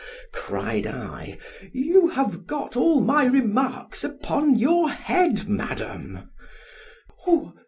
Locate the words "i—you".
0.87-2.07